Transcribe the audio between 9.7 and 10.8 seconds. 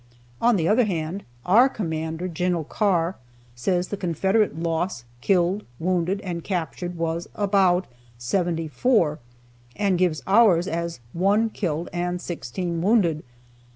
and gives ours